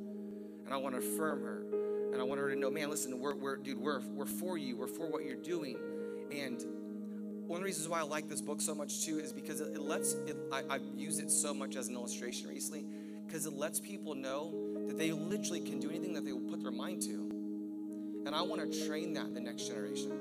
[0.64, 1.64] and I want to affirm her,
[2.12, 4.76] and I want her to know, man, listen, we're, we're dude, we're we're for you,
[4.76, 5.76] we're for what you're doing,
[6.30, 6.64] and
[7.46, 9.78] one of the reasons why I like this book so much too is because it,
[9.78, 12.86] lets it, I, I've used it so much as an illustration recently
[13.26, 14.54] because it lets people know
[14.86, 17.28] that they literally can do anything that they will put their mind to.
[18.24, 20.12] And I want to train that the next generation.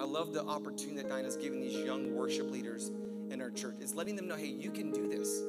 [0.00, 2.90] I love the opportunity that Dinah's giving these young worship leaders
[3.30, 3.76] in our church.
[3.80, 5.42] It's letting them know, hey, you can do this.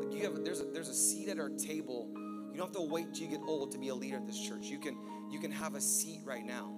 [0.00, 2.10] Like you have there's a there's a seat at our table.
[2.50, 4.38] You don't have to wait till you get old to be a leader at this
[4.38, 4.66] church.
[4.66, 4.96] You can
[5.30, 6.72] you can have a seat right now.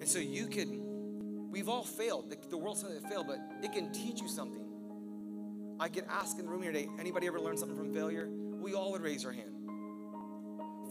[0.00, 0.82] And so you can
[1.52, 2.30] We've all failed.
[2.30, 4.64] The, the world says it failed, but it can teach you something.
[5.78, 8.30] I could ask in the room here today, anybody ever learned something from failure?
[8.30, 9.50] We all would raise our hand.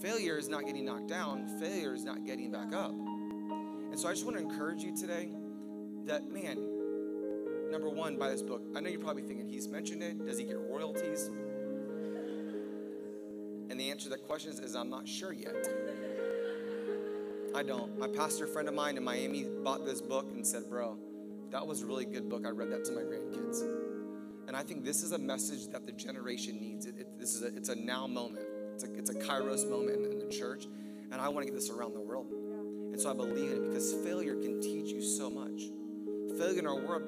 [0.00, 2.94] Failure is not getting knocked down, failure is not getting back up.
[3.92, 5.28] And so I just want to encourage you today
[6.06, 6.56] that, man,
[7.70, 8.62] number one, buy this book.
[8.74, 10.24] I know you're probably thinking, he's mentioned it.
[10.24, 11.28] Does he get royalties?
[13.68, 15.54] And the answer to that question is, is I'm not sure yet.
[17.54, 17.98] I don't.
[17.98, 20.96] My pastor friend of mine in Miami bought this book and said, Bro,
[21.50, 22.46] that was a really good book.
[22.46, 23.60] I read that to my grandkids.
[24.48, 26.86] And I think this is a message that the generation needs.
[26.86, 28.46] It, it, this is a, it's a now moment.
[28.72, 30.66] It's a, it's a kairos moment in, in the church.
[31.10, 32.32] And I want to get this around the world.
[32.92, 35.70] And so I believe in it because failure can teach you so much.
[36.38, 37.02] Failure in our world,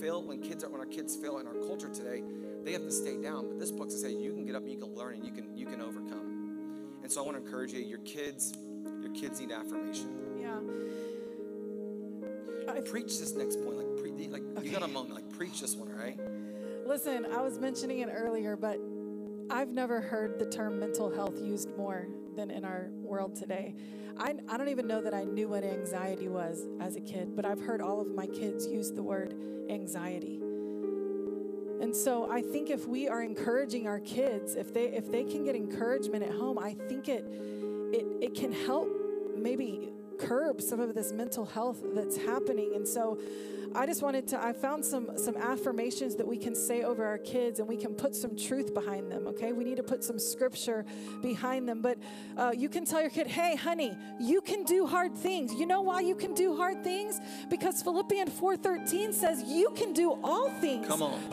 [0.00, 2.22] fail when kids are when our kids fail in our culture today,
[2.64, 3.48] they have to stay down.
[3.48, 5.66] But this book says, you can get up, you can learn, and you can you
[5.66, 6.28] can overcome.
[7.02, 8.54] And so I want to encourage you, your kids,
[9.00, 10.08] your kids need affirmation.
[10.40, 10.58] Yeah.
[12.70, 14.66] I, preach this next point, like, pre, like okay.
[14.66, 16.18] you got a moment, like preach this one, right?
[16.86, 18.78] Listen, I was mentioning it earlier, but
[19.50, 22.06] I've never heard the term mental health used more
[22.36, 23.74] than in our world today.
[24.18, 27.46] I, I don't even know that I knew what anxiety was as a kid, but
[27.46, 29.34] I've heard all of my kids use the word
[29.70, 30.40] anxiety.
[31.80, 35.44] And so I think if we are encouraging our kids, if they if they can
[35.44, 37.24] get encouragement at home, I think it
[37.92, 38.88] it, it can help
[39.36, 42.72] maybe curb some of this mental health that's happening.
[42.74, 43.18] And so
[43.74, 47.18] I just wanted to, I found some, some affirmations that we can say over our
[47.18, 49.52] kids and we can put some truth behind them, okay?
[49.52, 50.84] We need to put some scripture
[51.20, 51.82] behind them.
[51.82, 51.98] But
[52.36, 55.52] uh, you can tell your kid, hey, honey, you can do hard things.
[55.54, 57.20] You know why you can do hard things?
[57.50, 60.86] Because Philippians 4.13 says you can do all things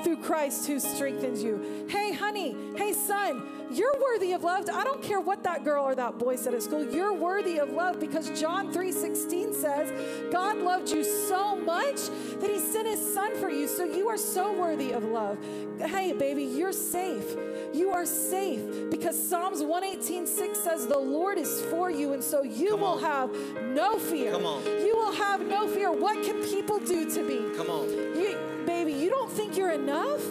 [0.04, 1.88] through Christ who strengthens you.
[1.90, 4.70] Hey, honey, hey, son, you're worthy of love.
[4.72, 6.86] I don't care what that girl or that boy said at school.
[6.86, 9.92] You're worthy of love because John 3:16 says,
[10.32, 11.96] God loved you so much
[12.40, 13.68] that he sent his son for you.
[13.68, 15.38] So you are so worthy of love.
[15.80, 17.36] Hey, baby, you're safe.
[17.74, 22.72] You are safe because Psalms 118:6 says the Lord is for you and so you
[22.72, 23.00] Come will on.
[23.00, 23.30] have
[23.62, 24.32] no fear.
[24.32, 24.64] Come on.
[24.66, 25.92] You will have no fear.
[25.92, 27.56] What can people do to me?
[27.56, 27.90] Come on.
[27.90, 30.22] You, baby, you don't think you're enough?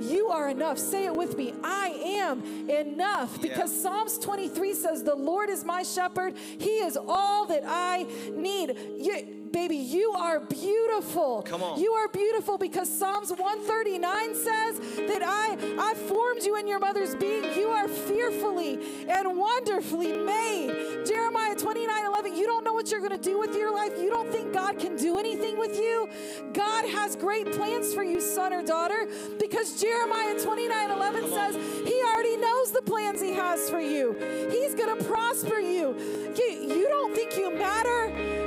[0.00, 0.78] You are enough.
[0.78, 1.54] Say it with me.
[1.62, 3.40] I am enough.
[3.40, 3.82] Because yeah.
[3.82, 6.34] Psalms 23 says, The Lord is my shepherd.
[6.58, 8.76] He is all that I need.
[8.98, 11.40] You, baby, you are beautiful.
[11.40, 11.80] Come on.
[11.80, 17.14] You are beautiful because Psalms 139 says that I, I formed you in your mother's
[17.14, 17.42] being.
[17.56, 21.06] You are fearfully and wonderfully made.
[21.06, 23.92] Jeremiah 29 11, you don't know what you're going to do with your life.
[23.96, 26.06] You don't think God can do anything with you.
[26.52, 32.02] God has great plans for you, son or daughter, because Jeremiah 29 11 says he
[32.12, 34.12] already knows the plans he has for you.
[34.50, 35.96] He's going to prosper you.
[36.36, 36.74] you.
[36.76, 38.45] You don't think you matter?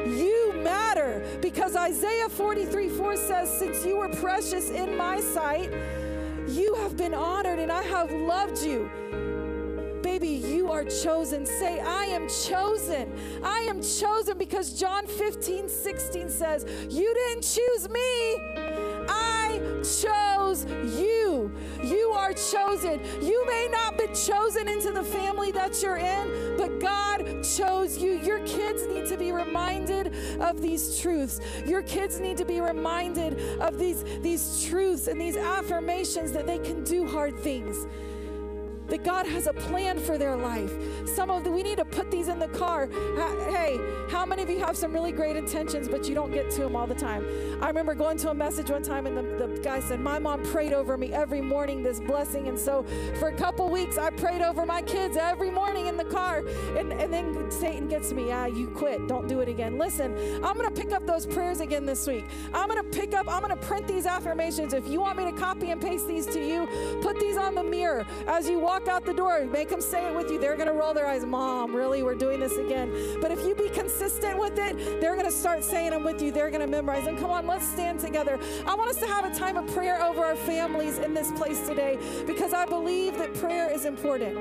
[0.63, 5.72] Matter because Isaiah 43 4 says, Since you were precious in my sight,
[6.47, 8.89] you have been honored and I have loved you.
[10.10, 11.45] Baby, you are chosen.
[11.45, 13.14] Say, I am chosen.
[13.43, 18.36] I am chosen because John 15 16 says, You didn't choose me.
[19.07, 19.62] I
[20.01, 21.51] chose you.
[21.84, 22.99] You are chosen.
[23.22, 28.14] You may not be chosen into the family that you're in, but God chose you.
[28.14, 31.39] Your kids need to be reminded of these truths.
[31.68, 36.57] Your kids need to be reminded of these, these truths and these affirmations that they
[36.57, 37.86] can do hard things.
[38.89, 40.73] That God has a plan for their life.
[41.07, 42.87] Some of the, we need to put these in the car.
[43.51, 43.79] Hey,
[44.09, 46.75] how many of you have some really great intentions, but you don't get to them
[46.75, 47.25] all the time?
[47.61, 50.43] I remember going to a message one time, and the, the guy said, My mom
[50.43, 52.47] prayed over me every morning this blessing.
[52.47, 52.83] And so
[53.19, 56.43] for a couple weeks, I prayed over my kids every morning in the car.
[56.77, 59.07] And, and then Satan gets me, Ah, you quit.
[59.07, 59.77] Don't do it again.
[59.77, 62.25] Listen, I'm going to pick up those prayers again this week.
[62.53, 64.73] I'm going to pick up, I'm going to print these affirmations.
[64.73, 66.67] If you want me to copy and paste these to you,
[67.01, 69.45] put these on the mirror as you walk out the door.
[69.45, 70.39] Make them say it with you.
[70.39, 72.01] They're going to roll their eyes, Mom, really?
[72.01, 73.17] We're doing this again.
[73.21, 76.32] But if you be consistent with it, they're going to start saying them with you.
[76.32, 77.05] They're going to memorize.
[77.07, 78.39] And come on, let's stand together.
[78.65, 81.67] I want us to have a time of prayer over our families in this place
[81.67, 84.38] today because I believe that prayer is important.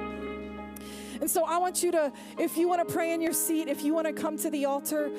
[1.20, 3.82] And so I want you to, if you want to pray in your seat, if
[3.82, 5.10] you want to come to the altar,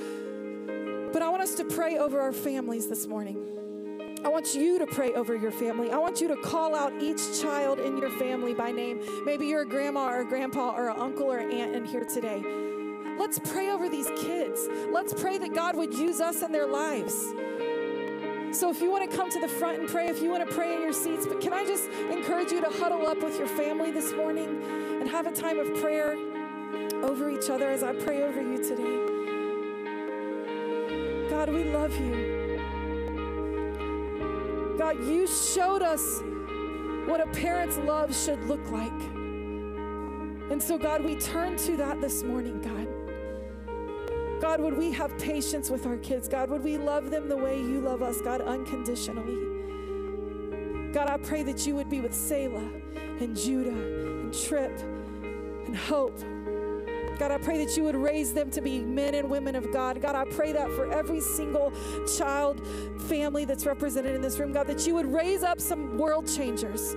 [1.11, 3.38] but I want us to pray over our families this morning.
[4.24, 5.91] I want you to pray over your family.
[5.91, 8.99] I want you to call out each child in your family by name.
[9.26, 12.03] Maybe you're a grandma or a grandpa or an uncle or an aunt in here
[12.03, 12.43] today.
[13.17, 14.67] Let's pray over these kids.
[14.91, 17.34] Let's pray that God would use us in their lives.
[18.51, 20.53] So if you want to come to the front and pray, if you want to
[20.53, 23.47] pray in your seats, but can I just encourage you to huddle up with your
[23.47, 24.63] family this morning
[24.99, 26.17] and have a time of prayer
[27.03, 29.05] over each other as I pray over you today?
[31.30, 32.39] God, we love you.
[34.80, 36.23] God, you showed us
[37.05, 38.93] what a parent's love should look like.
[40.49, 42.88] And so, God, we turn to that this morning, God.
[44.41, 46.30] God, would we have patience with our kids?
[46.30, 49.36] God, would we love them the way you love us, God, unconditionally?
[50.93, 52.71] God, I pray that you would be with Selah
[53.19, 56.17] and Judah and Trip and Hope
[57.20, 60.01] God, I pray that you would raise them to be men and women of God.
[60.01, 61.74] God, I pray that for every single
[62.17, 62.65] child,
[63.09, 66.95] family that's represented in this room, God, that you would raise up some world changers.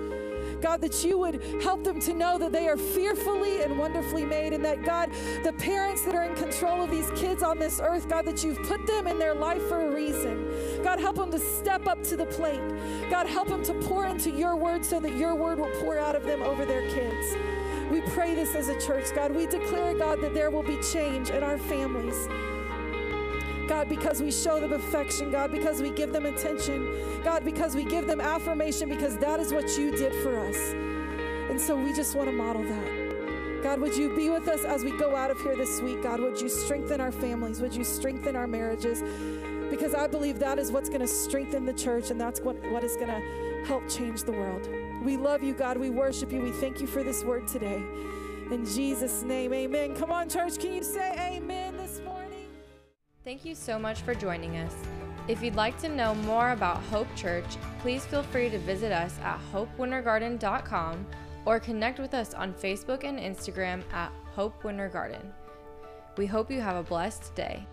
[0.61, 4.53] God, that you would help them to know that they are fearfully and wonderfully made,
[4.53, 5.11] and that, God,
[5.43, 8.63] the parents that are in control of these kids on this earth, God, that you've
[8.63, 10.83] put them in their life for a reason.
[10.85, 12.63] God, help them to step up to the plate.
[13.11, 16.15] God, help them to pour into your word so that your word will pour out
[16.15, 17.35] of them over their kids.
[17.93, 19.33] We pray this as a church, God.
[19.33, 22.27] We declare, God, that there will be change in our families.
[23.69, 27.85] God, because we show them affection, God, because we give them attention, God, because we
[27.85, 30.57] give them affirmation, because that is what you did for us.
[31.51, 33.63] And so we just want to model that.
[33.63, 36.03] God, would you be with us as we go out of here this week?
[36.03, 37.61] God, would you strengthen our families?
[37.61, 39.03] Would you strengthen our marriages?
[39.71, 42.85] Because I believe that is what's going to strengthen the church and that's what, what
[42.85, 44.67] is going to help change the world.
[45.03, 45.77] We love you, God.
[45.79, 46.41] We worship you.
[46.41, 47.83] We thank you for this word today.
[48.51, 49.97] In Jesus' name, amen.
[49.97, 50.59] Come on, church.
[50.59, 52.49] Can you say amen this morning?
[53.25, 54.75] Thank you so much for joining us.
[55.29, 57.47] If you'd like to know more about Hope Church,
[57.81, 61.07] please feel free to visit us at hopewintergarden.com
[61.45, 65.33] or connect with us on Facebook and Instagram at Hope Winter Garden.
[66.17, 67.67] We hope you have a blessed day.